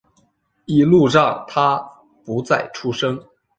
[0.65, 1.77] 一路上他
[2.25, 3.23] 不再出声